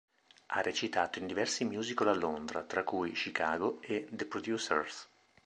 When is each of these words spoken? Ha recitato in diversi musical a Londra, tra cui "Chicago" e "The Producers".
Ha 0.47 0.61
recitato 0.61 1.19
in 1.19 1.27
diversi 1.27 1.63
musical 1.63 2.07
a 2.07 2.15
Londra, 2.15 2.63
tra 2.63 2.83
cui 2.83 3.11
"Chicago" 3.11 3.79
e 3.83 4.07
"The 4.09 4.25
Producers". 4.25 5.07